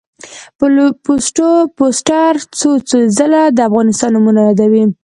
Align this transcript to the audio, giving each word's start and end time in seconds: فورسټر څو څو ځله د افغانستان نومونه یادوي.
فورسټر 1.75 2.33
څو 2.59 2.69
څو 2.89 2.97
ځله 3.17 3.41
د 3.57 3.59
افغانستان 3.69 4.09
نومونه 4.15 4.41
یادوي. 4.47 4.83